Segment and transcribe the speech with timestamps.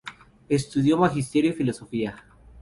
[0.49, 2.25] Estudió magisterio y filosofía.